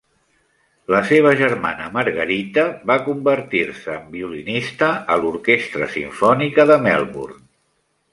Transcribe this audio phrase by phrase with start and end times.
[0.93, 7.39] La seva germana Margarita va convertir-se en violinista a l'orquestra simfònica de Melbourne.